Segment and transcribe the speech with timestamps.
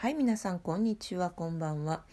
[0.00, 2.04] はい、皆さん、こんにちは、こんばんは。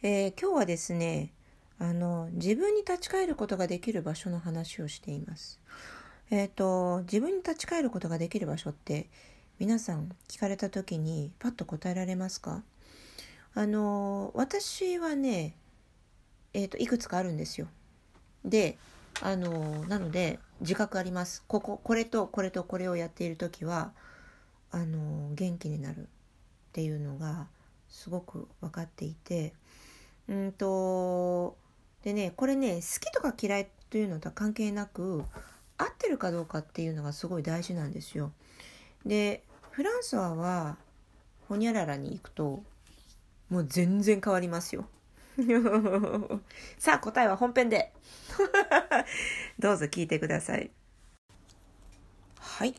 [0.00, 1.34] えー今日はですね、
[1.78, 5.60] あの、自分に立ち返ることができる場所の話をしています。
[6.30, 9.10] えっ、と、自分に立ち返ることができる場所って、
[9.58, 12.62] 皆さん聞かれた時にパッと答えられますか？
[13.52, 15.56] あの、私はね、
[16.54, 17.68] えっ、と、いくつかあるんですよ。
[18.46, 18.78] で、
[19.20, 21.44] あの、なので、自覚あります。
[21.46, 23.92] ここ、これとこれとこれをやっている時は、
[24.70, 26.08] あの、元気になる。
[26.76, 27.46] っていうのが
[27.88, 29.54] すごく分かっていて
[30.28, 31.56] うんと
[32.02, 35.24] でねこれね好きとか嫌いというのとは関係なく
[35.78, 38.30] 合ってるかどうかっていうのがすごい大事なんですよ。
[39.06, 40.76] でフランソワは
[41.48, 42.62] ホニャララに行くと
[43.48, 44.86] もう全然変わりますよ。
[46.78, 47.90] さあ答えは本編で
[49.58, 50.70] どうぞ聞いてください。
[52.38, 52.74] はい、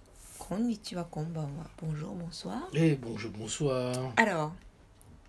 [0.48, 1.66] Konnichiwa, konbanwa.
[1.82, 2.62] Bonjour, bonsoir.
[2.74, 4.14] Et bonjour, bonsoir.
[4.16, 4.54] Alors,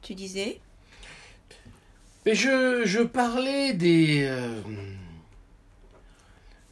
[0.00, 0.60] tu disais
[2.24, 4.60] je, je parlais des, euh,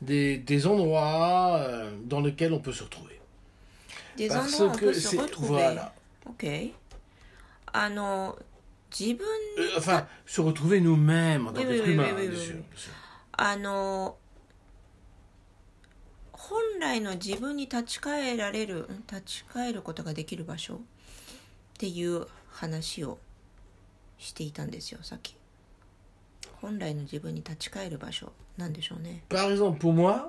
[0.01, 3.19] des, des endroits euh, dans lesquels on peut se retrouver.
[4.17, 5.49] Des Parce endroits où on peut se retrouver.
[5.49, 5.95] Voilà.
[6.27, 6.47] Ok.
[7.73, 8.35] Ah non,
[9.01, 12.55] euh, enfin, se retrouver nous-mêmes en tant oui, qu'être humain, oui, bien sûr,
[13.37, 13.57] ah
[16.49, 20.79] 本来の自分に立ち返られる、立ち返ることができる場所っ
[21.79, 23.19] ていう話を
[24.19, 25.37] していたんですよ、さっき。
[26.63, 29.25] 本来の自分に立ち返る場所なんでしょうね。
[29.29, 30.29] Par exemple, pour moi,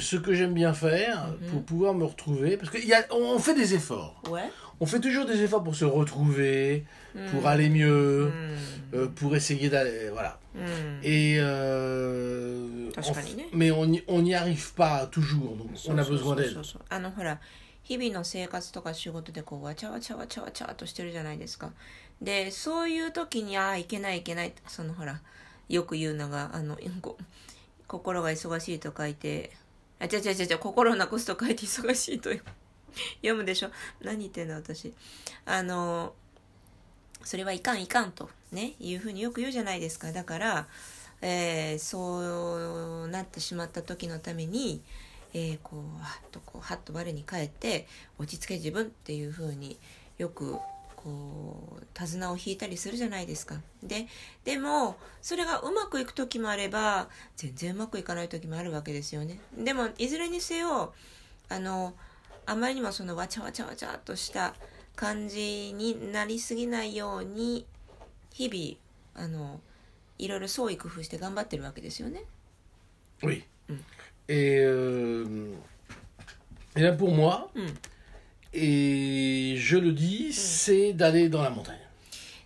[0.00, 1.50] ce que j'aime bien faire Mhm.
[1.50, 4.20] pour pouvoir me retrouver, parce qu'on fait des efforts.
[4.30, 4.48] Ouais.
[4.80, 6.84] On fait toujours des efforts pour se retrouver,
[7.30, 8.56] pour aller う mieux, ん
[8.94, 10.10] euh, pour essayer d'aller...
[10.10, 10.38] Voilà.
[10.54, 11.00] うん。
[11.02, 13.46] Et euh, Parce on qu'on f- y est.
[13.52, 16.36] mais on n'y on n'y arrive pas toujours, donc そ on う a そうそう besoin
[16.36, 16.54] d'aide.
[16.54, 17.38] そうそうあのほら
[17.84, 21.72] 日々の生活とか仕事でこうわちゃわちゃわちゃわちゃっとしてるじゃないですか
[22.20, 25.20] でそういう時にああいけないいけないそのほら
[25.68, 27.16] よく言うのがあのこ
[27.88, 29.50] 心が忙しいと書いて
[29.99, 30.45] あ違う違う違う。
[30.45, 32.29] 違う心をなくすと書いて忙しいと
[33.21, 33.71] 読むでしょ？
[34.01, 34.93] 何言ってんだ私。
[35.45, 36.13] あの
[37.23, 40.11] それはいかんいかんとねいうふうによく言うじゃないですか。
[40.11, 40.67] だから、
[41.21, 44.81] えーそうなってしまった時のために、
[45.33, 47.87] えーこうはっとこうはっと我に返って
[48.19, 49.77] 落ち着け自分っていうふうに
[50.17, 50.57] よく
[50.97, 54.07] こう手綱を引いたりするじゃないですかで
[54.43, 60.93] でもそれがうまくいく時もあれば全然うまくいかない時もあるわけですよねでもいずれにせよ
[61.49, 61.93] あの
[62.45, 64.53] あまりにもそのわちゃわちゃわちゃっとした
[64.95, 67.65] 感じになりすぎないように
[68.33, 69.61] 日々あの
[70.17, 72.23] いろいろ創意工夫して頑張ってるわけですよね。
[73.21, 73.43] Oui.
[73.69, 73.79] Mm.
[74.27, 75.55] Et, euh,
[76.75, 77.73] et là, pour moi, Mm.
[78.52, 81.78] et je le dis, c'est d'aller dans la montagne.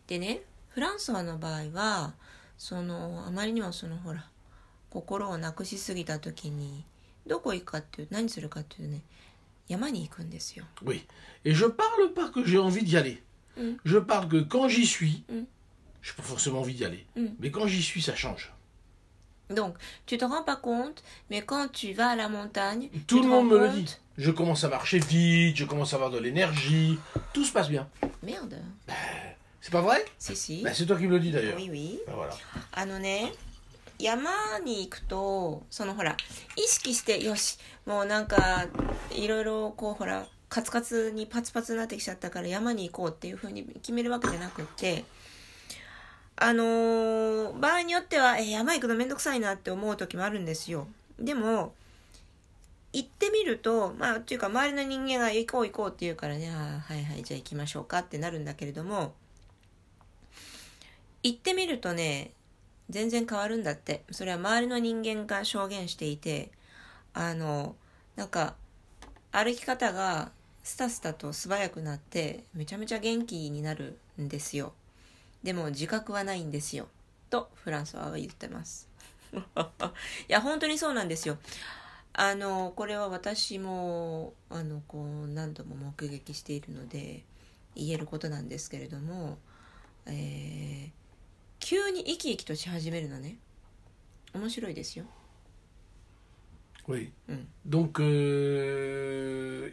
[0.06, 0.40] でね
[0.70, 2.14] フランソワの場合は
[2.56, 4.24] そのあまりにもそのほら
[4.88, 6.84] 心をなくしすぎた時に
[7.26, 9.02] どこ行くかっていう何するかっていうとね
[9.68, 10.64] 山に行くんですよ。
[10.84, 11.04] Oui.
[11.44, 13.20] Et je parle pas que j'ai envie d'y aller.
[13.58, 13.78] Mm.
[13.84, 15.42] Je parle que quand j'y suis, Mm.
[16.02, 17.04] j'ai pas forcément envie d'y aller.
[17.16, 17.34] Mm.
[17.40, 18.52] Mais quand j'y suis, ça change.
[19.50, 19.76] Donc
[20.06, 23.20] tu te rends pas compte mais quand tu vas à la montagne Tout tu le
[23.22, 23.96] te monde rends me le compte- dit.
[24.18, 26.98] Je commence à marcher vite, je commence à avoir de l'énergie,
[27.34, 27.86] tout se passe bien.
[28.22, 28.56] Merde
[29.60, 31.56] C'est pas vrai si si Ben, C'est toi qui me le dis d'ailleurs.
[31.56, 32.32] oui oui Ben, voilà.
[32.72, 33.32] あのね
[33.98, 34.30] 山
[34.64, 36.16] に行くとそのほら
[36.56, 38.66] 意識してよしもうなんか
[39.14, 45.04] いろいろこうほらカツカツにパツパツになってきちゃったから山に行こうっていうふうに決めるわけじゃなくって
[46.43, 50.87] あのー場合によってはえ山行くのめんどくさいなって思う時もあるんですよ。
[51.19, 51.73] でも
[52.93, 59.13] 行ってみるとまあっていうか周りの人間が行こう行こうって言うからねあはいはいじゃあ行きましょうかってなるんだけれども
[61.21, 62.31] 行ってみるとね
[62.89, 64.03] 全然変わるんだって。
[64.09, 66.49] それは周りの人間が証言していて
[67.13, 67.75] あの
[68.15, 68.55] なんか
[69.31, 70.31] 歩き方が
[70.63, 74.73] スタスタと素早くなってめちゃめちゃ元気になるんですよ。
[75.43, 76.87] でも自覚はないんですよ
[77.29, 78.89] とフランスは言ってます
[79.33, 79.37] い
[80.27, 81.37] や本当にそうなんですよ
[82.13, 87.23] あのこれは私もあのこう何度も目撃しているので
[87.75, 89.37] 言えることなんですけれども、
[90.05, 91.01] えー
[91.63, 93.37] 急に生き生きとし始めるのね
[94.33, 95.05] 面白いですよ
[96.87, 97.11] Oui.
[97.29, 97.45] Mm.
[97.69, 99.69] Donc, euh,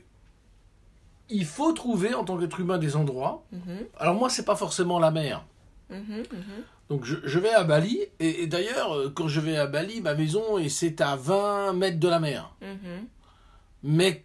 [1.30, 3.42] il faut trouver en tant qu'être humain des endroits.
[3.50, 5.42] うんふん Alors moi, c'est pas forcément la mer.
[5.89, 9.67] うんふんうんふん Donc je, je vais à Bali, et, et d'ailleurs, euh, quand je vais à
[9.67, 12.49] Bali, ma maison, et c'est à 20 mètres de la mer.
[12.61, 13.07] うんふん
[13.83, 14.23] Mais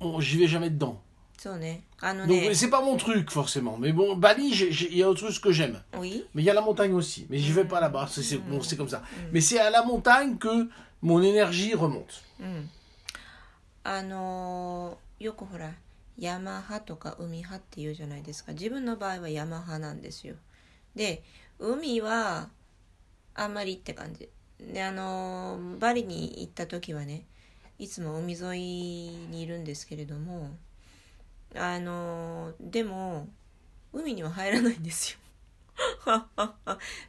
[0.00, 1.00] on- j'y vais jamais dedans.
[1.38, 3.76] そうねあの Donc ね c'est pas mon truc forcément.
[3.78, 5.80] Mais bon, Bali, j'ai- j'ai- il y a autre chose que j'aime.
[5.96, 7.26] Oui Mais il y a la montagne aussi.
[7.30, 8.06] Mais j'y vais pas là-bas.
[8.10, 9.02] C'est c'est- bon, c'est comme ça.
[9.32, 10.68] Mais c'est à la montagne que
[11.02, 12.22] mon énergie remonte.
[12.40, 12.68] うん
[13.84, 15.72] あのーよくほら
[16.18, 20.34] 山派とか海派って言うじゃないですか自分の場合は山派なんですよ
[20.95, 21.23] で
[21.59, 22.49] 海は
[23.35, 24.29] あんまりって感じ。
[24.59, 27.25] であのバリに行った時はね
[27.79, 30.51] いつも海沿いにいるんですけれども
[31.55, 33.27] あのでも
[33.91, 35.19] 海には入らないんですよ。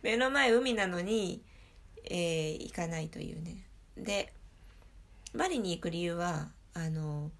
[0.03, 1.43] 目の前海なのに、
[2.05, 3.65] えー行かないというね。
[3.97, 4.33] で
[5.35, 7.31] バリに行く理由はあの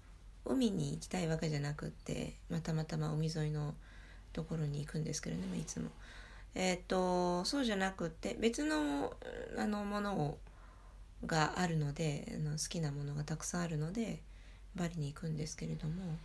[0.45, 3.73] 海に行きたいわけじゃなくって、ま、たまたま海沿いの
[4.33, 5.89] ところに行くんですけれどもいつも。
[6.55, 9.13] えっ、とそうじゃなくって別の
[9.57, 10.37] あのものを
[11.25, 14.21] があるのであの好きなものがたくさんあるので
[14.75, 16.17] バリに行くんですけれども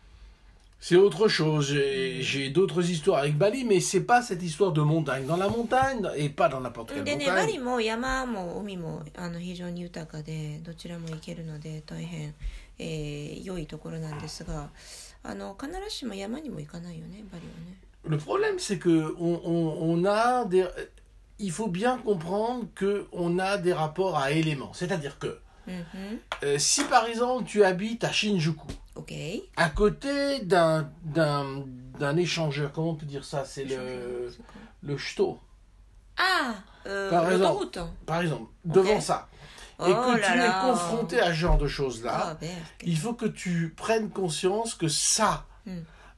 [0.80, 1.74] C'est autre chose.
[1.74, 5.26] J'ai d'autres histoires avec Bali, mais c'est pas cette histoire de montagne.
[5.26, 7.64] Dans la montagne, et pas dans n'importe quelle でねバリ montagne.
[7.64, 12.34] も山も海もあの非常に豊かでどちらも行けるので大変、
[12.78, 14.70] えー良いところなんですが
[15.22, 17.76] あの必ずしも山にも行かないよねバリはね。
[18.06, 20.66] Le problème, c'est que on, on, a des.
[21.38, 24.72] Il faut bien comprendre que on a des rapports à éléments.
[24.72, 25.38] C'est-à-dire que
[26.42, 28.66] euh, si par exemple tu habites à Shinjuku,
[29.56, 34.30] à côté d'un échangeur, comment on peut dire ça C'est le
[34.82, 35.38] le shto.
[36.16, 36.54] Ah,
[36.84, 37.66] par, exemple,
[38.06, 39.28] par exemple, devant ça.
[39.80, 42.36] Et oh que tu es confronté à ce genre de choses-là,
[42.82, 45.46] il faut que tu prennes conscience que ça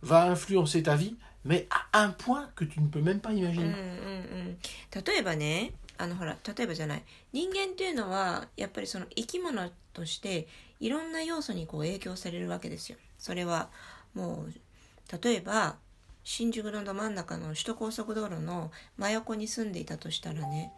[0.02, 3.44] va influencer ta vie, mais à un point que tu ne peux même pas うんうん
[3.44, 3.62] imaginer.
[3.62, 4.58] うん。
[5.04, 7.02] 例えばね、あのほら、例えばじゃない。
[7.32, 10.46] 人間っていうのは、やっぱりその生き物として、
[10.80, 12.98] いろんな要素にこう影響されるわけですよ。
[13.18, 13.68] それは、
[14.14, 15.76] もう、例えば、
[16.24, 20.72] 新宿のど真ん中の首都高速道路の真横に住んでいたとしたらね、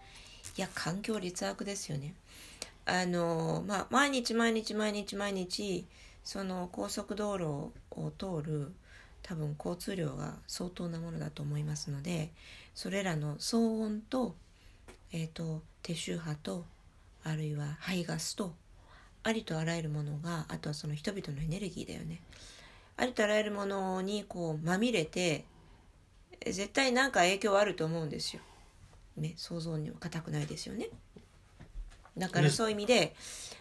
[0.57, 2.15] いや、環境劣悪ですよね。
[2.87, 5.87] あの、まあ、毎日毎日毎日毎日、
[6.23, 8.73] その高速道路を通る
[9.25, 12.31] 多分交通量が相当なものだと思いますので
[12.75, 14.37] それらの騒音と,、
[15.12, 16.65] えー、と低周波と
[17.25, 18.53] あるいは排ガスと
[19.23, 22.21] ありとあらゆるものがあとはその人々のエネルギーだよね
[22.97, 25.44] ありとあらゆるものにこうまみれて
[26.44, 28.43] 絶対なんか影響あると思うんですよ。
[29.17, 30.88] ね想像には固くないですよね。
[32.17, 33.15] だからねそういう意味で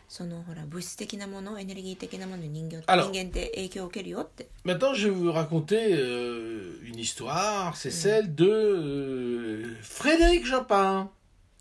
[0.08, 4.48] そのほら物質的なものエネルギー的なものに人間 Alors 人間って影響を受けるよって。
[4.64, 11.10] Maintenant, je vais vous raconter euh, une histoire, c'est celle de euh, Frédéric Chopin.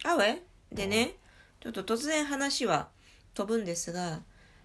[0.04, 0.24] あわ
[0.72, 1.14] でね
[1.62, 2.88] ちょっと突然話は
[3.34, 4.20] 飛ぶんですが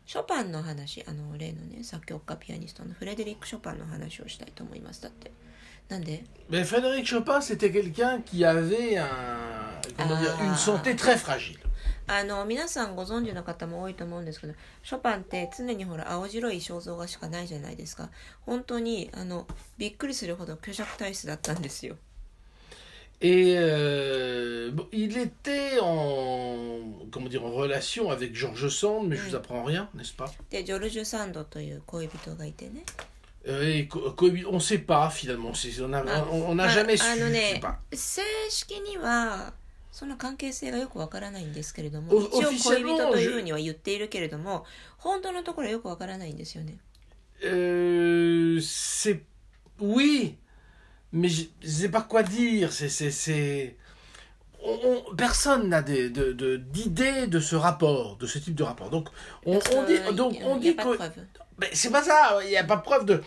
[0.06, 5.32] ショパンの話あの例のね作曲家ピアニストのフレデリック・ショパンの話をしたいと思いますだって
[5.90, 9.08] なんで Mais Frédéric Chopin, c'était quelqu'un qui avait un,
[9.98, 10.46] comment dire, Ah.
[10.46, 11.58] une santé très fragile.
[12.08, 18.10] あの皆さんご存知の方も多いと思うんですけどショパンって常にほら青白い肖像画しかないじゃないですか
[18.46, 19.46] 本当にあの
[19.78, 21.98] びっくりするほど虚弱体質だったんですよ
[23.20, 29.24] Et euh, bon, il était en, comment dire, en relation avec George Sand, mais je
[29.30, 32.84] vous apprends rien, n'est-ce pas でジョルジュ・サンドという恋人がいてね
[33.48, 33.88] Euh, et
[34.48, 36.26] On ne sait pas finalement, on n'a Ah.
[36.30, 37.04] on, on Ah, jamais su.
[37.06, 37.80] ah, je sais pas.
[39.97, 44.65] 正式にはその関係性がよくわからないんですけれどもオ一応オフィシャル恋人というふうには言っているけれども
[44.99, 46.79] 本当のところはよくわからないんですよね
[47.45, 49.21] Euh, c'est
[49.81, 50.37] oui,
[51.13, 52.73] mais je ne sais pas quoi dire.
[52.73, 53.77] C'est c'est c'est
[54.63, 58.63] on- on- personne n'a des- de de- d'idée de, ce rapport, de ce type de
[58.63, 58.91] rapport.
[58.91, 59.09] Donc
[59.45, 60.91] on, on dit Euh, donc il y a- on il y a dit pas de
[60.93, 61.13] que preuve.
[61.59, 62.39] mais c'est pas ça.
[62.45, 63.23] Il n'y a pas de preuve de.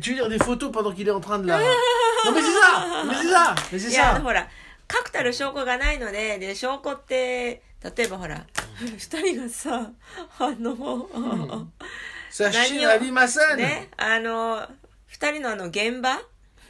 [0.00, 1.58] Tu veux dire des photos pendant qu'il est en train de la.
[1.60, 3.04] non mais c'est ça.
[3.06, 3.54] Mais c'est ça.
[3.72, 4.48] Mais c'est いや ça.
[4.91, 8.45] 確たる証拠がないのでで証拠って例えばほら
[8.97, 9.91] 二人がさ
[10.39, 11.07] あの、
[12.31, 13.55] Ça Nani chine o- à Limassane.
[13.57, 14.67] ねあの
[15.07, 16.19] 二人のあの現場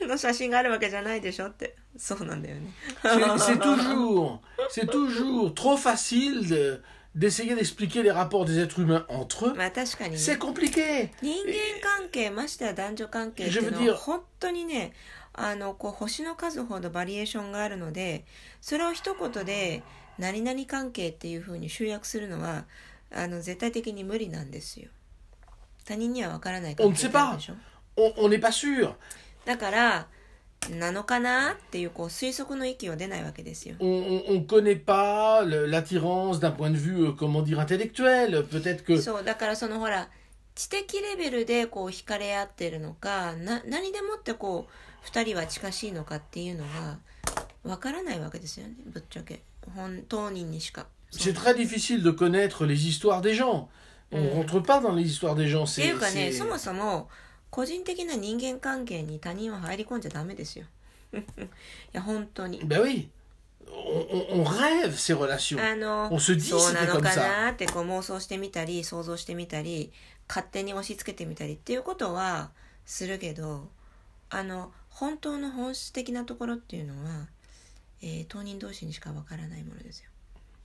[0.08, 2.72] の写真があるわけじゃないでしょってそうなんだよね
[3.04, 6.82] C'est toujours, c'est toujours trop facile de-
[7.14, 9.54] d'essayer d'expliquer les rapports des êtres humains entre eux.
[9.54, 11.10] まあ確かにね C'est compliqué.
[11.22, 11.54] 人間
[12.00, 14.94] 関係ましてや男女関係っていうのは本当にね
[15.34, 18.26] あのこう星の数ほどバリエーションがあるので
[18.60, 19.84] それを一言で
[20.18, 22.66] 何々関係っていうふうに集約するのは
[23.14, 24.90] あの絶対的に無理なんですよ
[25.86, 27.54] 他人には分からない関係ってあるでしょ
[27.98, 28.94] ？On on n'est pas sûr.
[29.46, 30.08] だから
[30.70, 38.44] なのかなっていうこう推測の域を出ないわけですよ On ne connaît pas l'attirance d'un point de vue, euh, comment dire, intellectuel.
[38.48, 40.10] Peut-être que そうだからそのほら
[40.54, 44.72] 知的レベルでこう惹かれ合ってるのかな何でもってこう
[45.06, 46.98] 2人は近しいのかっていうのが
[47.64, 49.42] わからないわけですよねぶっちゃけ
[49.76, 50.88] 本当人にしか。
[51.12, 53.68] C'est très difficile de connaître les histoires des gens.
[54.12, 54.34] On Mm.
[54.48, 55.64] rentre pas dans les histoires des gens.
[55.66, 57.10] ってい C'est うかね c'est- そもそも
[57.50, 60.66] 個人的な人間関係に他人は入り込んじゃダメですよ
[61.14, 61.18] い
[61.92, 63.10] や本当に Ben oui.
[63.68, 65.60] On, on- on rêve ces relations.
[65.62, 67.44] あの On se dit そうな c'était の comme か ça.
[67.46, 69.92] なってこう妄想してみたり想像してみたり
[70.28, 72.52] 勝手に押し付けてみたりっていうことは
[72.86, 73.70] するけど
[74.30, 77.27] あの 本当の本質的なところっていうのは、
[78.03, 80.11] えー当人同士にしかわからないものですよ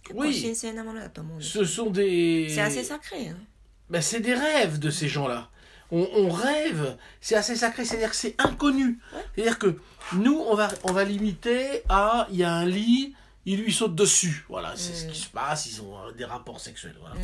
[0.04, 0.42] 結構 Oui.
[0.42, 2.48] 神聖なものだと思うんです Ce sont des.
[2.50, 3.38] C'est assez sacré hein.
[3.90, 5.50] Ben, c'est des rêves de ces gens-là.
[5.92, 9.00] On, on rêve, c'est assez sacré, c'est-à-dire que c'est inconnu.
[9.36, 9.78] C'est-à-dire que
[10.14, 13.14] nous, on va, on va limiter à il y a un lit,
[13.47, 14.45] il lui saute dessus.
[14.49, 16.97] Voilà, c'est ce qui se passe, ils ont euh, des rapports sexuels.
[17.01, 17.15] Voilà.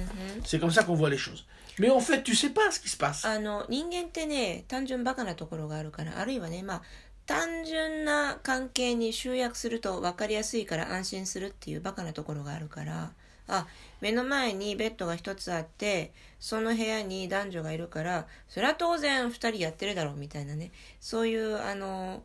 [0.45, 1.45] C'est comme ça qu'on voit les choses.
[1.79, 3.26] Mais en fait, tu sais pas ce qui se passe.
[3.26, 6.83] あの人間ってね単純バカなところがあるからあるいはねまあ
[7.26, 13.12] 単純な関係に集約すると分かりやすいから安心するっていうバカなところがあるから
[13.49, 13.67] あ
[14.00, 22.23] 目の前にベッドが一つあってその部屋に男女がいるからそれは当然2人やってるだろうみたいなねそういうあの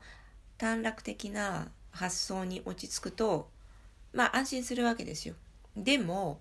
[0.58, 3.50] 短絡的な発想に落ち着くと
[4.17, 5.35] まあ安心するわけですよ
[5.77, 6.41] でも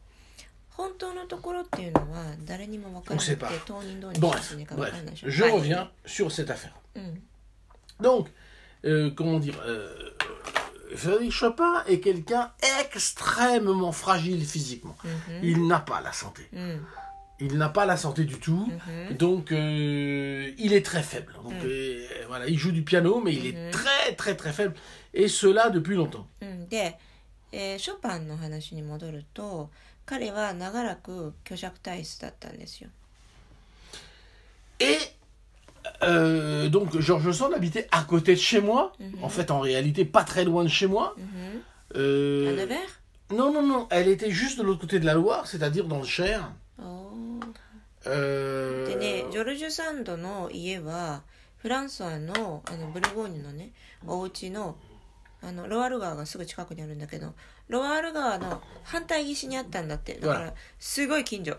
[0.69, 3.51] 本当のところっていうのは誰にも分からなく On sait て pas.
[3.65, 6.71] 当人どうにかし Bref, ねか分 bref, からないでしょ je はい reviens sur cette affaire.
[6.95, 7.21] うん、
[7.99, 8.27] Donc,
[8.83, 10.11] euh, comment dire, euh,
[10.95, 12.51] Frédéric Chopin est quelqu'un
[12.83, 14.95] extrêmement fragile physiquement.
[15.41, 16.49] Il n'a pas la santé.
[16.53, 16.85] うん、
[17.39, 18.67] Il n'a pas la santé du tout.
[19.17, 21.33] Donc, euh, il est très faible.
[21.43, 24.75] Donc, euh, voilà, il joue du piano, mais il est très, très, très faible.
[25.13, 26.27] Et cela depuis longtemps.
[26.41, 26.97] うん、で、
[27.58, 29.70] えー、ショパンの話に戻ると
[30.04, 32.90] 彼は長らく虚弱体質だったんですよ。
[34.78, 34.98] え
[36.02, 39.22] euh, donc Georges Sand habitait à côté de chez moi, mm-hmm.
[39.22, 41.14] en fait en réalité pas très loin de chez moi.
[41.18, 41.96] Mm-hmm.
[41.96, 43.00] Euh, à Nevers?
[43.30, 46.04] Non, non, non, elle était juste de l'autre côté de la Loire, c'est-à-dire dans le
[46.04, 46.52] Cher.
[46.78, 47.10] Oh.
[48.06, 48.86] Euh...
[55.45, 57.33] あのロワール川がすぐ近くにあるんだけど
[57.67, 61.57] ロワール川の反対岸にあったんだってだからすごい近所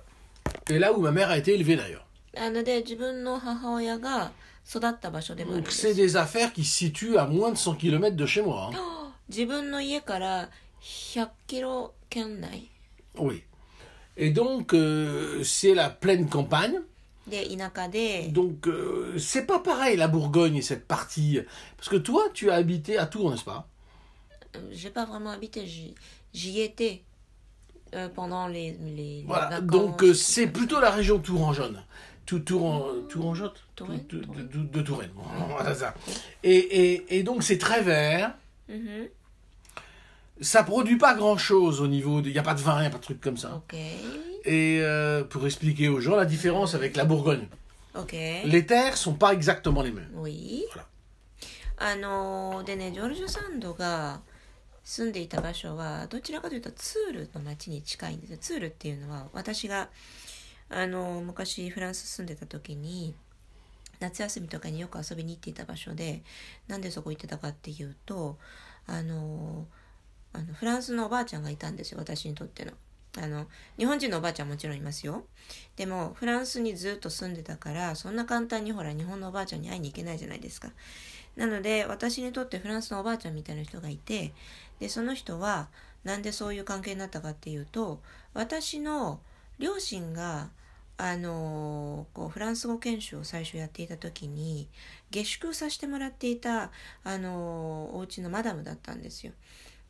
[0.71, 2.02] Et là où ma mère a été élevée d'ailleurs.
[2.37, 4.33] あので自分の母親が
[4.69, 8.42] 育った場所でもあるん Donc です c'est des affaires qui se situent à moins de 100 km de chez
[8.42, 8.71] moi.
[8.73, 9.12] hein.
[9.28, 10.50] 自分の家から
[10.83, 12.69] 100キロ圏内
[13.16, 13.42] Oui.
[14.16, 16.81] Et donc euh, c'est la pleine campagne.
[17.26, 21.40] で田舎で Donc euh, c'est pas pareil la Bourgogne cette partie.
[21.76, 23.66] Parce que toi tu as habité à Tours, n'est-ce pas
[24.71, 25.95] j'ai pas vraiment habité j'y
[26.35, 27.02] j'y étais
[27.95, 29.49] euh, pendant les, les, les Voilà.
[29.50, 29.66] vacances.
[29.71, 31.83] Donc euh, c'est plutôt la région tourangeonne.
[32.25, 34.49] Tout, Touran, Tourangeotte Touraine, de, de- Touraine.
[34.49, 35.11] de- de Touraine.
[35.49, 35.92] Voilà ça.
[36.42, 38.35] Et, et, et donc c'est très vert.
[38.69, 39.09] Mhm.
[40.40, 42.21] Ça produit pas grand-chose au niveau...
[42.21, 43.57] Il n'y a pas de vin, il n'y a pas de truc comme ça.
[43.57, 43.75] ok
[44.45, 47.47] Et euh, pour expliquer aux gens la différence avec la Bourgogne.
[47.95, 48.12] ok
[48.45, 50.11] Les terres sont pas exactement les mêmes.
[50.16, 50.87] oui ほら
[51.78, 54.21] あのーでねジョルジュ・サンドが
[54.88, 58.38] 住んでいた場所はどちらかというとツールの町に近いんですよ。
[58.38, 59.89] ツールっていうのは私が
[60.70, 63.13] あの昔フランス住んでた時に
[64.00, 66.24] 夏休みとかによく遊びに行っていた場所で
[66.70, 68.38] なんでそこ行ってたかっていうと
[68.86, 69.67] あの
[70.32, 72.72] あのフランスのおばあちゃんがいたんですよ私にとっての。
[73.20, 75.25] あの日本人のおばあちゃんもちろんいますよ。
[75.75, 80.72] でもフランスにずっと住んでたからそんな簡単にほら日本のおばあちゃんに会いに行けないじゃないですか。
[81.38, 84.34] なので私にとってフランスのおばあちゃんみたいな人がいて
[84.79, 85.70] でその人は
[86.03, 88.01] なんでそういう関係になったかっていうと
[88.34, 89.20] 私の
[89.60, 90.50] 両親が
[90.98, 94.67] あのこうフランス語研修を最初やっていた時に
[95.12, 96.72] 下宿させてもらっていた
[97.03, 99.34] あのお家のマダムだったんですよ。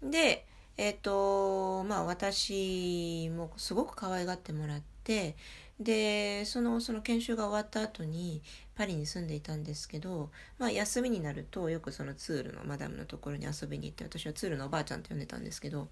[0.03, 5.35] でえっ、とまあ私もすごく可愛がってもらって
[5.79, 8.41] でそのその研修が終わった後に
[8.75, 15.87] パリに住んでいたんですけど、まあ、休みになるとよくそのツールのマダムのところに遊びに行って私はツールのおばあちゃんと呼んでたんですけど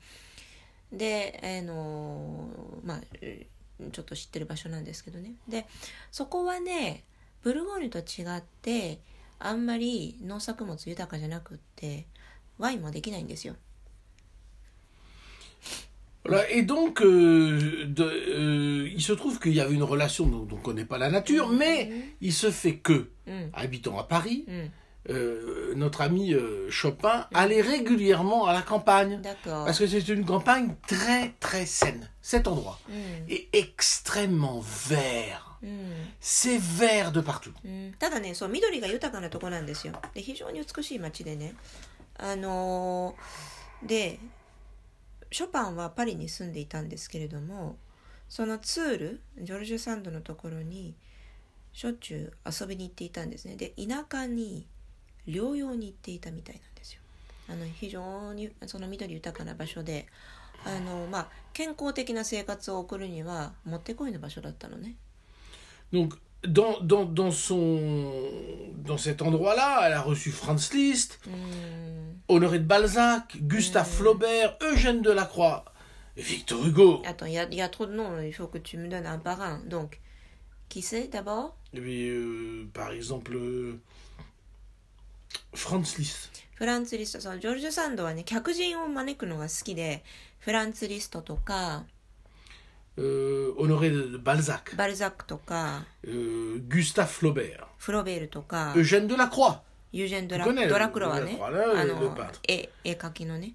[0.92, 2.50] であの
[2.84, 3.00] まあ
[3.92, 5.34] ちょっと知ってる場所なんですけどね。
[5.48, 5.66] で
[6.12, 7.04] そこはね
[7.44, 9.00] ブルゴーニュと違って
[9.38, 12.08] あんまり農作物豊かじゃなくって
[12.58, 13.56] ワインもできないんですよ。
[16.24, 18.55] Voilà, et donc, euh, de- euh,
[18.95, 21.49] il se trouve qu'il y avait une relation dont on ne connaît pas la nature,
[21.49, 24.71] mais il se fait que, うん habitant à Paris, うん
[25.09, 29.21] euh, notre ami euh, Chopin allait régulièrement à la campagne.
[29.23, 32.79] d'accord Parce que c'est une campagne très très saine, cet endroit.
[32.89, 35.47] うん Et extrêmement vert.
[35.63, 37.53] うん、 C'est vert de partout.
[37.65, 41.55] うん、ただねそう緑が豊かなとこなんですよで非常に美しい街でね
[42.19, 44.19] あのーで
[45.33, 47.77] ショパンはパリに住んでいたんですけれども
[48.30, 50.96] そのツールジョルジュサンドのところに
[51.74, 53.56] しょっちゅう遊びに行っていたんですね。
[53.56, 54.68] で田舎に
[55.28, 57.02] 療養に行っていたみたいなんですよ。
[57.50, 60.08] あの非常にその緑豊かな場所で
[60.66, 64.96] あの、まあ、健康的な生活を送るにはもってこいの場所だったのね。
[65.94, 67.80] Donc, dans, dans, dans, son,
[68.84, 75.02] dans cet endroit-là, elle a reçu Franz Liszt, うん Honoré de Balzac, Gustave Flaubert, Eugène
[75.02, 75.64] Delacroix,
[76.17, 77.03] Victor Hugo.
[77.05, 78.89] Attends, il y a, il y a trop de noms, il faut que tu me
[78.89, 79.61] donnes un par un.
[79.67, 80.01] Donc,
[80.69, 83.79] qui c'est d'abord Et puis, euh, par exemple, euh,
[85.55, 86.47] Franz Liszt.
[86.55, 87.21] フランツ・リスト。
[87.23, 90.05] そのジョルジュ・サンドはね、客人を招くのが好きで、
[90.41, 91.85] フランツ・リストとか、
[92.99, 99.61] euh, Honoré de Balzac, バルザックとか、 euh, Gustave Flaubert, フロベールとか、 Eugène Delacroix.
[99.93, 103.55] ユージェン・ドラ Tu connais ドラクロはね、ドラクロはねあ le の peintre、絵、絵描きのね。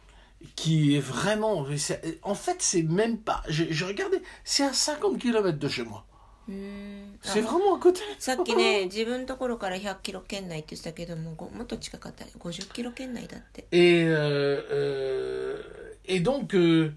[0.54, 1.66] qui est vraiment.
[1.76, 3.42] c'est- En fait, c'est même pas.
[3.48, 6.04] Je, je regardais, c'est à 50 km de chez moi.
[6.48, 8.00] うーん C'est あ vraiment à côté.
[8.20, 15.62] さっきね自分のところから100キロ圏内って言ってたけどもごもっと近かったね50キロ圏内だって Et, euh, euh,
[16.04, 16.92] et donc, euh,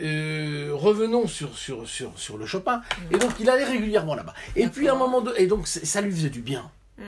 [0.00, 2.82] euh, revenons sur, sur, sur, sur le Chopin.
[3.10, 4.34] Et donc, il allait régulièrement là-bas.
[4.54, 5.08] Et puis, à un D'accord.
[5.10, 6.70] moment donné, et donc, c'est- ça lui faisait du bien.
[6.98, 7.04] うん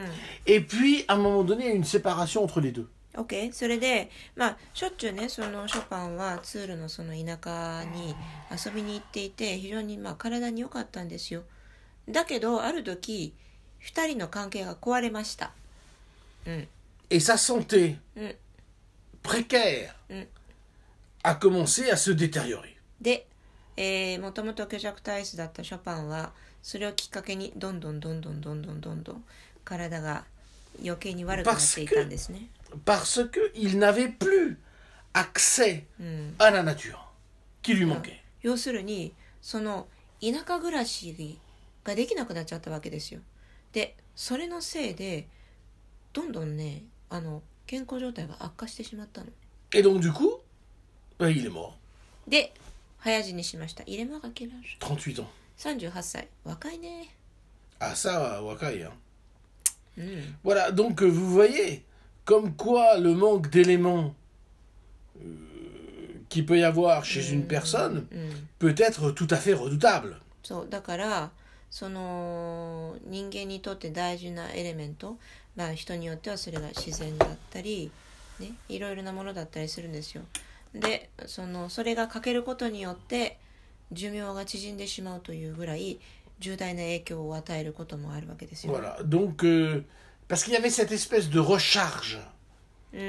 [0.47, 2.89] Et puis, à un moment donné, il y a une séparation entre les deux.
[3.16, 8.16] OK それでまあしょっちゅうねそのショパンはツールのその田舎に
[8.66, 11.44] 遊びに行っていて非常にまあ体に良かったんですよ
[12.08, 13.34] だけどある時
[13.84, 15.52] 2人の関係が壊れました
[16.46, 16.68] うん
[17.12, 18.36] Et sa santé Mm.
[19.24, 20.28] précaire Mm.
[21.24, 22.76] a commencé à se détériorer.
[23.02, 23.28] で、
[23.76, 26.32] えー、もともと虚弱体質だったショパンは
[26.62, 29.24] それをきっかけにどんどんどんどんどんどんどんどん
[29.66, 30.26] 体が
[30.84, 32.48] 余計に悪くなっていたんですね。
[32.86, 34.58] parce qu'il n'avait plus
[35.14, 35.86] accès
[36.40, 37.14] à la nature
[37.62, 38.22] qui lui manquait.
[41.84, 43.22] ができなくなっちゃったわけですよ。
[43.72, 45.28] で、それのせいで、
[46.14, 49.28] どんどんね、あの健康状態が悪化してしまったの。
[49.74, 50.14] え、どんどん
[52.28, 52.54] で、
[53.00, 53.84] 早死にしました。
[53.84, 54.52] 入れまがけら
[55.58, 56.04] 38歳。
[56.04, 56.28] 歳。
[56.44, 57.16] 若いね。
[57.80, 58.92] あ、さあ、若いや。
[59.98, 60.38] うん。
[60.44, 60.96] Voilà, donc.
[62.30, 64.14] Comme quoi le manque d'éléments
[65.20, 65.24] euh,
[66.30, 70.16] qu'il peut y avoir chez une personne うん peut être tout à fait redoutable.
[70.44, 71.32] そうだから
[71.72, 75.18] その人間にとって大事なエレメント、
[75.56, 77.92] まあ、人によってはそれが自然だったり、
[78.40, 80.22] ね、いろいろなものだったりするんですよ。
[80.74, 83.40] でそのそれが欠けることによって
[83.92, 86.00] 寿命が縮んでしまうというぐらい
[86.40, 88.74] 重大な影響を与えることもあるわけですよ。
[88.74, 89.84] Voilà, donc, euh,
[90.30, 92.20] parce qu'il y avait cette espèce de recharge,
[92.94, 93.00] うん、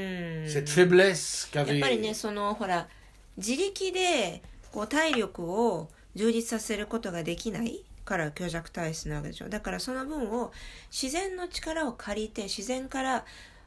[0.49, 1.81] cette faiblesse やっ qu'avait...
[1.81, 2.89] ぱりねそのほら
[3.37, 10.51] 自力でこう体力を充実させることができないから虚弱体質なわけでしょだからその分を
[10.91, 13.25] 自然の力を借りて自然から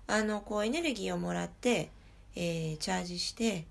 [0.08, 1.90] あのこうエネルギーをもらって、
[2.36, 3.66] えーチャージして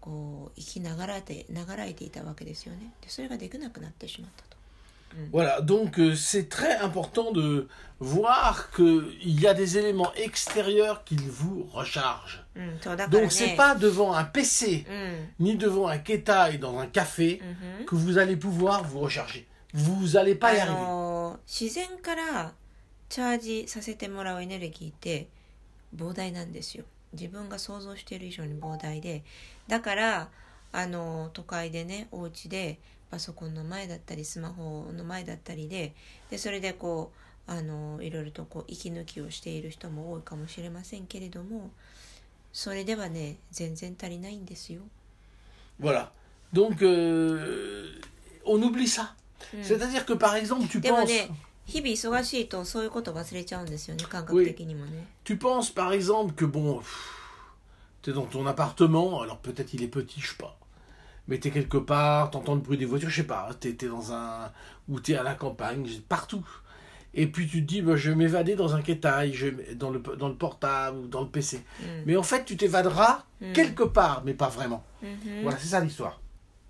[0.00, 4.47] こう生きながらえてながらえていたわけですよねでそれができなくなってしまったと
[5.32, 7.68] Voilà, donc euh, c'est très important de
[8.00, 12.44] voir qu'il y a des éléments extérieurs qui vous rechargent.
[12.54, 14.86] Mm, donc c'est pas devant un PC,
[15.40, 17.40] ni devant un kétai dans un café,
[17.86, 19.46] que vous allez pouvoir vous recharger.
[19.74, 20.78] Vous n'allez pas y arriver.
[27.12, 29.22] 自分が想像している以上に膨大で
[29.66, 30.28] だから
[30.72, 32.78] あの都会でねお家で
[33.10, 35.94] パソコンの前だったりスマホの前だったりで
[36.30, 37.12] でそれでこ
[37.48, 41.70] うあのいろいろとこう息抜きをしている人も多いかもしれませんけれども
[42.52, 44.82] それではね全然足りないんですよ。
[45.80, 46.10] Voilà.
[46.52, 48.00] Donc euh,
[48.44, 49.14] on oublie ça.
[49.62, 51.30] C'est-à-dire que par exemple, tu でも penses, ね
[51.66, 55.06] 日々忙しいとそういうこと忘れちゃうんですよね感覚的にもね。
[55.24, 56.82] tu penses par exemple que bon,
[58.02, 60.56] tu es dans ton appartement, alors peut-être il est petit, je sais pas.
[61.27, 63.69] Mais tu es quelque part, tu entends le bruit des voitures, je sais pas, tu
[63.69, 64.51] es, dans un.
[64.89, 66.43] ou tu es à la campagne, partout.
[67.13, 69.89] et puis tu te dis, bah, je vais m'évader dans un kétaï, je vais dans
[69.91, 71.61] le, dans le portable ou dans le PC.
[71.81, 73.53] うん Mais en fait, tu t'évaderas Mm.
[73.53, 74.83] quelque part, mais pas vraiment.
[75.01, 76.19] うんうん Voilà, c'est ça l'histoire.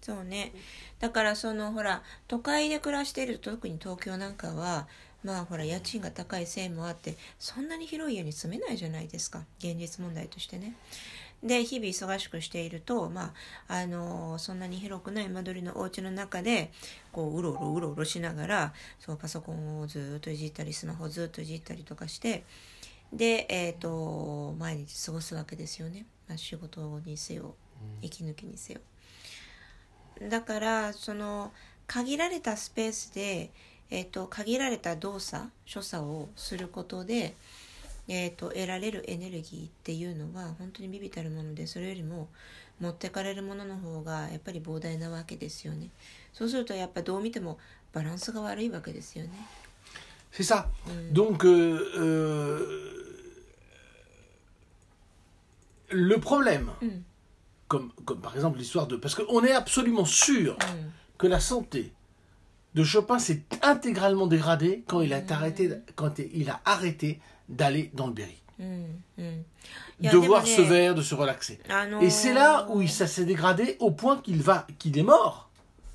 [0.01, 0.51] そうね
[0.99, 4.87] だからそのほら都会で暮らしていると特に東京なんかは
[5.23, 10.73] まあほら家賃が高いせいもあってそんなに広い家に住めないじゃないですか現実問題としてね。
[11.42, 13.32] で日々忙しくしていると、ま
[13.68, 16.72] ああのそんなに広くない間取りのお家の中で
[17.12, 22.44] こううろうろうろうろしながらそうパソコンをずっといじったりスマホをずっといじったりとかして
[23.12, 27.54] で、えー、と毎日過ごすわけですよね、まあ、仕事にせよ
[28.02, 28.80] 息抜きにせよ。
[30.28, 31.52] だからその
[31.86, 33.50] 限られたスペースで、
[33.90, 37.34] えー、と限られた動作所作をすることで、
[38.08, 42.28] えー、と得られるエネルギーっていうのは本当に微々たるものでそれよりも
[42.80, 45.90] 持ってかれるものの方がやっぱり膨大なわけですよね。
[46.32, 47.58] そうするとやっぱどう見ても
[47.92, 49.30] バランスが悪いわけですよね。
[50.32, 50.66] C'est ça.
[56.86, 57.04] ん。
[57.68, 58.30] comcom、comcom.
[62.73, 68.07] de Chopin s'est intégralement dégradée quand il a arrêté, quand il a arrêté d'aller dans
[68.07, 68.37] le Berry.
[68.59, 69.45] うんうん
[69.99, 71.59] いや De でも voir ね ce verre, de se relaxer.
[71.69, 75.03] あのー Et c'est là où il- ça s'est dégradé au point qu'il va, qu'il est
[75.03, 75.49] mort.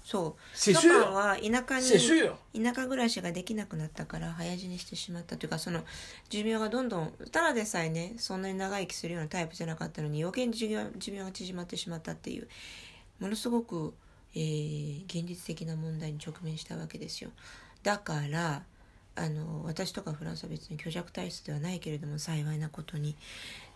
[0.04, 1.12] そう C'est ショパン sûr.
[1.12, 2.30] は田舎 C'est に
[2.62, 2.64] sûr.
[2.64, 5.82] 田舎暮らしができなくなったから早死にしてしまったというかその
[6.30, 12.48] 寿命がどんどんただでさえねそんなに長生きするようなタイプじゃなかったのに余計に寿命寿命が縮まってしまったっていう
[13.20, 13.92] ものすごく、
[14.35, 17.31] えー現実的な問題に直面したわけですよ
[17.83, 18.63] だから
[19.15, 23.15] あの私とかフランスは別に虚弱体質ではないけれども幸いなことに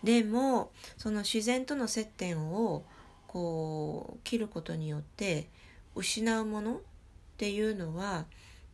[0.04, 2.84] でもその自然との接点を
[3.28, 5.48] こう切ることによって
[5.96, 6.80] 失うものっ
[7.38, 8.26] ていうのは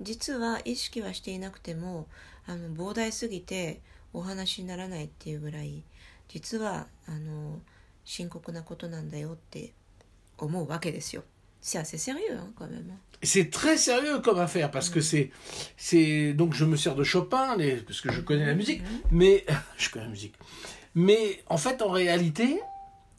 [0.02, 2.08] 実は意識はしていなくても
[2.46, 3.82] あの膨大すぎて
[4.14, 5.84] お話にならないっていうぐらい
[6.30, 7.60] 実はあの
[8.06, 9.74] 深刻なことなんだよって
[10.38, 11.24] 思うわけですよ。
[11.63, 12.97] C'est assez sérieux hein, quand même.
[13.23, 15.31] C'est très sérieux comme affaire parce que c'est,
[15.77, 19.45] c'est donc je me sers de Chopin les, parce que je connais la musique, mais
[19.77, 20.35] je connais la musique.
[20.95, 22.61] Mais en fait, en réalité,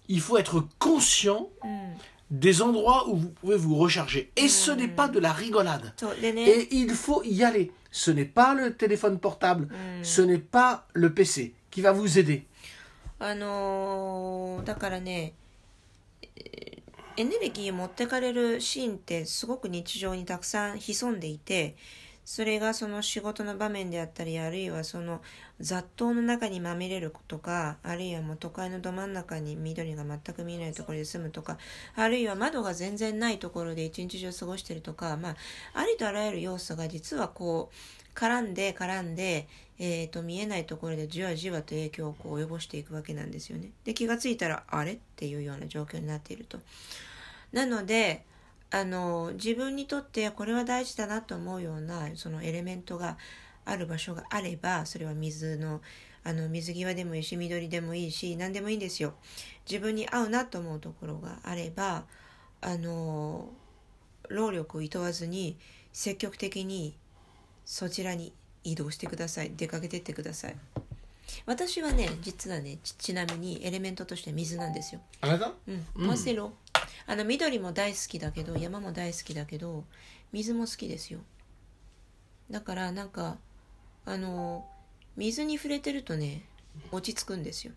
[0.07, 1.93] il faut être conscient うん、
[2.31, 4.31] des endroits où vous pouvez vous recharger.
[4.35, 5.93] Et ce n'est pas de la rigolade.
[5.97, 7.71] そうでね、 Et il faut y aller.
[7.91, 12.17] Ce n'est pas le téléphone portable, うん、 ce n'est pas le PC qui va vous
[12.17, 12.45] aider.
[13.19, 15.33] あのーだからね
[16.37, 16.72] えー
[17.16, 21.76] エネルギー持ってかれるシーンってすごく日常にたくさん潜んでいて
[22.24, 25.20] それがその仕事の場面であったりあるいはその
[25.60, 31.58] 雑踏の中にまみれるとかあるいはもう都会のど真ん中に緑が全く見えないところで住むとか
[31.94, 35.36] あるいは窓が全然ないところで一日中過ごしてるとか、まあ、
[35.74, 43.70] ありとあらゆる要素が実はこう絡んで絡んで、えー、と見えないところでじわじわと影響をこう及ぼしていくわけなんですよね。
[43.84, 46.58] で気がついたらあれっていうような状況になっていると。
[47.52, 48.24] なので
[48.70, 53.16] あの自分にとってこれは大事だなと思うようなそのエレメントが
[53.64, 55.80] ある場所があればそれは水の
[56.26, 59.14] あの水際でもいいし緑でもいいし何でもいいんですよ。
[59.68, 62.04] 自分に合うなと思うところがあれば
[62.60, 63.50] あの
[64.28, 65.58] 労力をいとわずに
[65.92, 66.96] 積極的に
[67.66, 68.32] そちらに
[68.64, 69.52] 移動してください。
[69.56, 70.56] 出かけててください。
[71.46, 75.00] 私はね実はねち,なみにエレメントとして水なんですよ。
[75.20, 75.28] あ、
[77.16, 79.84] の緑も大好きだけど山も大好きだけど
[80.32, 81.20] 水も好きですよ。
[82.50, 83.38] だからなんか
[84.06, 84.66] あの
[85.16, 86.42] 水に触れてるとね
[86.90, 87.72] 落ち着くんですよ。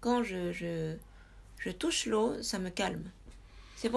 [0.00, 0.98] Quand je, je,
[1.58, 3.10] je touche l'eau ça me calme.
[3.76, 3.88] C'est、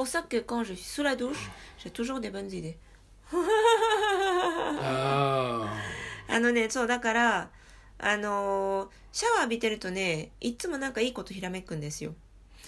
[6.31, 7.49] あのね、そう、だから、
[7.99, 12.13] あのーシャワー浴びてるとね、いつもなんかいいことひらめくんですよ。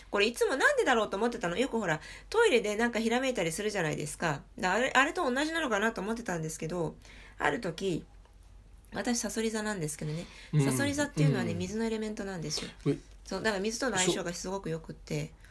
[0.10, 1.58] これいつもなんでだろうと思ってたの？
[1.58, 4.42] よくほら、トイレでなんかひらめいたりするじゃないですか。
[4.60, 6.96] だあれ、あれと同じなのかなと思ってたんですけど、
[7.40, 8.04] ある時、
[8.94, 10.26] 私、サソリ座なんですけどね。
[10.54, 12.70] うんサソリ座っていうのはね、うん水のエレメントなんですよ。
[13.24, 15.43] そう、だから水との相性がすごくよくって、あ、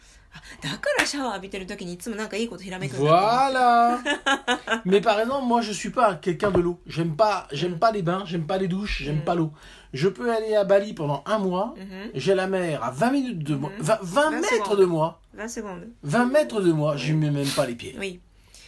[0.62, 4.10] だからシャワー浴びてる時にいつもなんかいいことひらめくんだと思って
[4.78, 4.82] Voilà.
[4.86, 6.80] Mais par exemple, moi, je suis pas quelqu'un de l'eau.
[6.88, 9.26] J'aime pas, j'aime pas les bains, j'aime pas les douches, j'aime Mm.
[9.26, 9.52] pas l'eau.
[9.94, 11.74] Je peux aller à Bali pendant un mois.
[11.78, 12.12] うん。
[12.14, 13.82] J'ai la mer à 20 minutes de moi, Mhm.
[13.84, 14.80] 20, 20 20 mètres secondes.
[14.80, 15.88] de moi, ワンセコンド。
[16.10, 16.96] 20 mètres de moi.
[16.98, 17.98] Je mets même pas les pieds.
[17.98, 18.20] はい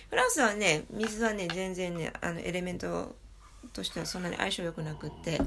[0.09, 3.15] フランスはね水はね全然ねあのエレメント
[3.73, 5.39] としてはそんなに相性良くなくって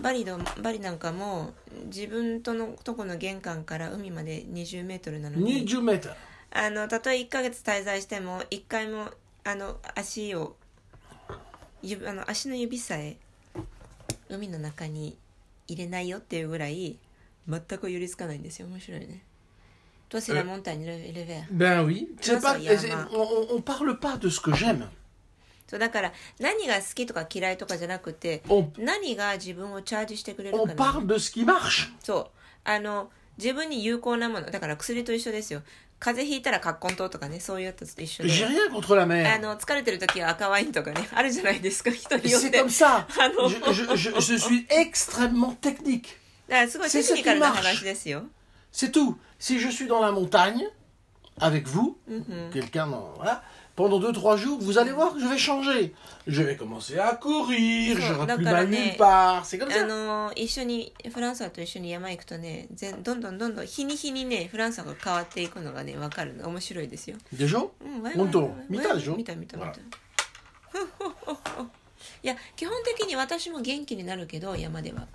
[0.00, 1.52] バリのバリなんかも
[1.86, 6.14] 自分とのとこの玄関から海まで20メートルなのに20 mètres.
[6.50, 9.10] あのたとえ1ヶ月滞在しても1回も
[9.44, 10.56] あの足を
[11.82, 13.16] 指あの足の指さえ
[14.28, 15.18] 海の中に
[15.68, 16.98] 入れないよっていうぐらい
[17.48, 19.22] 全く寄りつかないんですよ面白いね。
[20.08, 21.44] Toi, c'est la montagne, le, le vert.
[21.50, 22.08] Ben oui.
[22.28, 22.56] Non, pas,
[23.12, 24.88] on, parle de ce que j'aime.
[25.66, 28.42] そうだから何が好きとか嫌いとかじゃなくて
[28.78, 30.62] 何が自分をチャージしてくれるか
[32.02, 32.38] そう。
[32.64, 34.50] あの自分に有効なもの。
[34.50, 35.62] だから薬と一緒ですよ。
[35.98, 38.30] 風邪ひいたらカッコン糖とかねそういうやつと一緒で。
[39.26, 41.08] あの疲れてる時は赤ワインとかね。
[41.14, 41.90] あるじゃないですか。
[41.90, 42.60] 人にって。
[43.18, 43.48] あの。
[43.48, 44.12] Je, je, je,
[46.48, 48.24] だからすごいテクニカルな話ですよ。
[48.72, 49.88] C'est tout si je suis、
[53.76, 55.94] pendant 2-3 jours, vous allez voir que je vais changer.
[56.26, 59.44] Je vais commencer à courir, Ça, j'aurai plus mal nulle part.
[59.44, 59.86] C'est comme あ ça.
[59.86, 66.48] の一緒にフランサーと一緒に山行くとね全どんどんどんどん日に日にねフランサーが変わっていくのがね分かるの。
[66.48, 67.16] 面白いですよ。
[67.34, 68.50] Déjà うんワイワイ本当？
[68.68, 69.16] 見たでしょ？
[69.16, 69.68] 見た見た見た。
[72.22, 75.06] いや基本的に私も元気になるけど山では。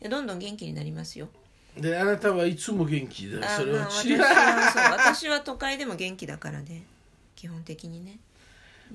[0.00, 1.28] いやどんどん元気になりますよ。
[1.76, 3.38] であなたはいつも元気だ。
[3.42, 4.20] あそれは違う
[4.92, 6.82] 私は都会でも元気だからね
[7.37, 8.19] 基本的にね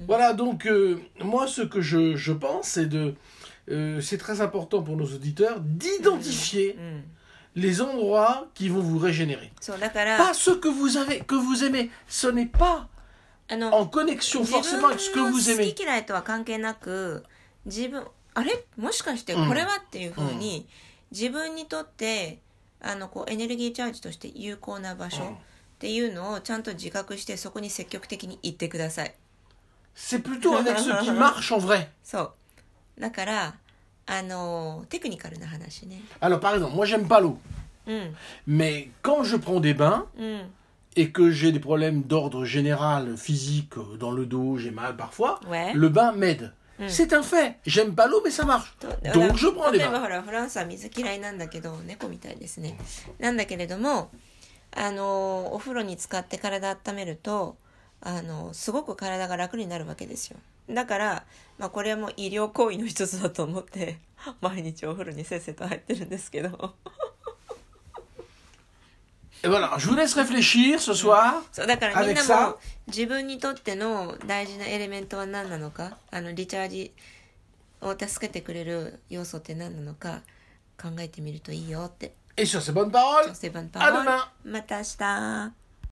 [0.06, 3.14] Voilà, donc euh, moi ce que je, je pense, c'est de...
[3.68, 7.02] euh, c'est très important pour nos auditeurs d'identifier うん
[7.56, 9.50] les endroits qui vont vous régénérer.
[9.60, 11.90] そうだから Pas ce que vous avez, que vous aimez.
[12.06, 12.86] Ce n'est pas
[13.48, 15.74] あの en connexion 自分 forcément の avec ce que vous 好 aimez.
[15.74, 17.24] き嫌いとは関係なく
[17.66, 20.68] 自分あれもしかしてこれはっていうふうに、
[21.10, 22.38] 自分にとって
[22.80, 25.36] あのこうエネルギーチャージとして有効な場所うん
[25.82, 29.14] っていうのをちゃんと自覚してそこに積極的に行ってください
[29.96, 31.88] C'est plutôt avec ce qui marche en vrai.
[32.04, 32.32] そ
[32.98, 33.54] うだから
[34.06, 37.38] あのテクニカルな話ね Alors par exemple, moi j'aime pas l'eau.
[37.86, 38.14] うん
[38.46, 40.50] Mais quand je prends des bains うん
[40.96, 45.38] et que j'ai des problèmes d'ordre général physique euh, dans le dos, j'ai mal parfois,
[45.48, 45.72] Ouais.
[45.74, 46.52] le bain m'aide.
[46.88, 47.56] C'est un fait.
[47.66, 48.74] J'aime pas l'eau, mais ça marche.
[48.80, 50.02] と Donc je prends des 例えば bains.
[50.02, 52.76] ほらフランスは水嫌いなんだけど猫みたいですね
[53.20, 54.10] なんだけれども
[54.75, 57.57] あのお風呂に使って体温めると
[58.01, 60.37] あのすごく体が楽になるわけですよ。
[60.69, 61.25] だから、
[61.57, 63.99] まあ、これはもう医療行為の一つだと思って
[64.41, 66.75] 毎日お風呂にせっせと入ってるんですけど。
[69.43, 71.43] Voilà, je vous laisse réfléchir ce soir.
[71.51, 72.57] そうだからみんなも
[72.87, 76.93] 自分にとっての大事なエレメントは何なのかあのリチャージ
[77.81, 80.21] を助けてくれる要素って何なのか
[80.81, 84.01] 考えてみるといいよって Et sur ces bonnes paroles, C'est bonne à parole.
[84.01, 84.23] demain.
[84.45, 85.62] また明日。